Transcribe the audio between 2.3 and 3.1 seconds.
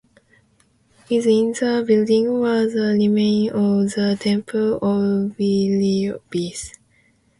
were the